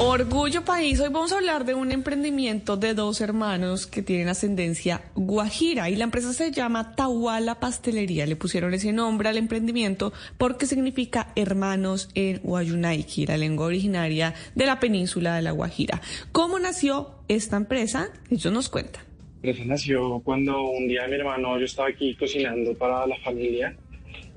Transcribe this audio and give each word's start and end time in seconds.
Orgullo 0.00 0.64
País, 0.64 1.00
hoy 1.00 1.08
vamos 1.08 1.32
a 1.32 1.38
hablar 1.38 1.64
de 1.64 1.74
un 1.74 1.90
emprendimiento 1.90 2.76
de 2.76 2.94
dos 2.94 3.20
hermanos 3.20 3.88
que 3.88 4.00
tienen 4.00 4.28
ascendencia 4.28 5.02
guajira 5.16 5.90
y 5.90 5.96
la 5.96 6.04
empresa 6.04 6.32
se 6.32 6.52
llama 6.52 6.94
Tahuala 6.94 7.58
Pastelería. 7.58 8.24
Le 8.24 8.36
pusieron 8.36 8.72
ese 8.74 8.92
nombre 8.92 9.28
al 9.28 9.38
emprendimiento 9.38 10.12
porque 10.38 10.66
significa 10.66 11.32
hermanos 11.34 12.10
en 12.14 12.38
Wayunaiki, 12.44 13.26
la 13.26 13.36
lengua 13.36 13.66
originaria 13.66 14.34
de 14.54 14.66
la 14.66 14.78
península 14.78 15.34
de 15.34 15.42
la 15.42 15.50
Guajira. 15.50 16.00
¿Cómo 16.30 16.60
nació 16.60 17.10
esta 17.26 17.56
empresa? 17.56 18.08
Ellos 18.30 18.52
nos 18.52 18.68
cuentan. 18.68 19.02
La 19.42 19.50
empresa 19.50 19.68
nació 19.68 20.20
cuando 20.20 20.62
un 20.62 20.86
día 20.86 21.08
mi 21.08 21.16
hermano, 21.16 21.58
yo 21.58 21.64
estaba 21.64 21.88
aquí 21.88 22.14
cocinando 22.14 22.72
para 22.74 23.04
la 23.04 23.18
familia 23.24 23.76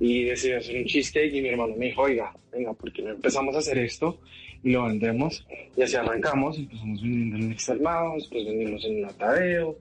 y 0.03 0.23
decidí 0.23 0.53
hacer 0.53 0.77
un 0.77 0.85
cheesecake 0.85 1.31
y 1.35 1.41
mi 1.44 1.49
hermano 1.49 1.75
me 1.77 1.85
dijo, 1.85 2.02
oiga, 2.02 2.33
venga, 2.52 2.73
¿por 2.73 2.91
qué 2.91 3.03
no 3.03 3.11
empezamos 3.11 3.55
a 3.55 3.59
hacer 3.59 3.77
esto 3.77 4.19
y 4.63 4.71
lo 4.71 4.85
vendemos? 4.85 5.45
Y 5.77 5.83
así 5.83 5.95
arrancamos, 5.95 6.57
empezamos 6.57 7.02
vendiendo 7.03 7.38
en 7.38 7.52
externado, 7.52 8.16
después 8.16 8.44
vendimos 8.45 8.83
en 8.83 9.02
Natadeo, 9.03 9.77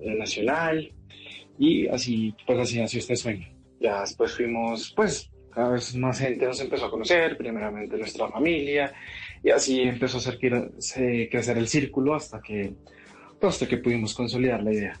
en 0.00 0.18
Nacional 0.18 0.92
y 1.58 1.86
así, 1.88 2.34
pues 2.46 2.58
así 2.58 2.78
nació 2.78 2.98
este 2.98 3.16
sueño. 3.16 3.48
Ya 3.80 4.02
después 4.02 4.32
fuimos, 4.32 4.92
pues 4.94 5.30
cada 5.54 5.70
vez 5.70 5.94
más 5.96 6.18
gente 6.18 6.44
nos 6.44 6.60
empezó 6.60 6.86
a 6.86 6.90
conocer, 6.90 7.38
primeramente 7.38 7.96
nuestra 7.96 8.28
familia 8.28 8.92
y 9.42 9.48
así 9.50 9.80
empezó 9.80 10.18
a 10.18 10.20
hacer 10.20 10.38
cre- 10.38 11.28
crecer 11.30 11.56
el 11.56 11.66
círculo 11.68 12.14
hasta 12.14 12.42
que, 12.42 12.74
pues, 13.40 13.54
hasta 13.54 13.66
que 13.66 13.78
pudimos 13.78 14.12
consolidar 14.14 14.62
la 14.62 14.72
idea. 14.74 15.00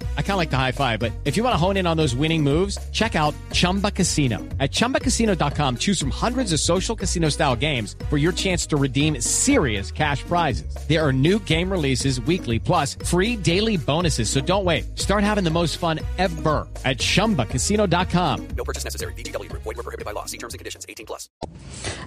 I 0.17 0.21
kind 0.21 0.31
of 0.31 0.37
like 0.37 0.49
the 0.49 0.57
high 0.57 0.71
five, 0.71 0.99
but 0.99 1.11
if 1.25 1.35
you 1.35 1.43
want 1.43 1.53
to 1.53 1.57
hone 1.57 1.75
in 1.75 1.85
on 1.85 1.97
those 1.97 2.15
winning 2.15 2.41
moves, 2.41 2.77
check 2.93 3.15
out 3.15 3.35
Chumba 3.51 3.91
Casino. 3.91 4.39
At 4.59 4.71
chumbacasino.com, 4.71 5.77
choose 5.77 5.99
from 5.99 6.11
hundreds 6.11 6.53
of 6.53 6.61
social 6.61 6.95
casino 6.95 7.27
style 7.27 7.57
games 7.57 7.97
for 8.09 8.17
your 8.17 8.31
chance 8.31 8.65
to 8.67 8.77
redeem 8.77 9.19
serious 9.19 9.91
cash 9.91 10.23
prizes. 10.23 10.73
There 10.87 11.05
are 11.05 11.11
new 11.11 11.39
game 11.39 11.69
releases 11.69 12.21
weekly, 12.21 12.57
plus 12.57 12.95
free 13.05 13.35
daily 13.35 13.75
bonuses. 13.75 14.29
So 14.29 14.39
don't 14.39 14.63
wait. 14.63 14.97
Start 14.97 15.23
having 15.23 15.43
the 15.43 15.51
most 15.51 15.77
fun 15.77 15.99
ever 16.17 16.67
at 16.85 16.97
chumbacasino.com. 16.97 18.47
No 18.55 18.63
purchase 18.63 18.85
necessary. 18.85 19.13
VGW 19.13 19.49
Group. 19.49 19.63
Void 19.63 19.75
were 19.75 19.83
prohibited 19.83 20.05
by 20.05 20.13
law. 20.13 20.25
See 20.25 20.37
terms 20.37 20.53
and 20.53 20.59
conditions. 20.59 20.85
18 20.87 21.05
plus. 21.05 21.29